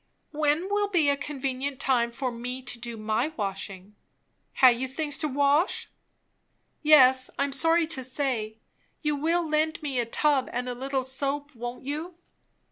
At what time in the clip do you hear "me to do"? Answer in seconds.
2.31-2.97